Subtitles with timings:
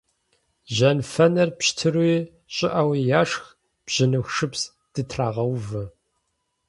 [0.75, 2.15] Жьэнфэныр пщтыруи
[2.55, 3.43] щӀыӀэуи яшх,
[3.85, 4.61] бжьыныху шыпс
[4.93, 5.83] дытрагъэувэ.